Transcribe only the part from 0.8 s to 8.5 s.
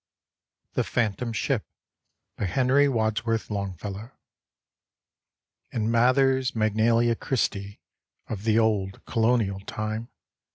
PHANTOM SHIP: henry w. longfellow In Mather's Magnalia Christ!, Of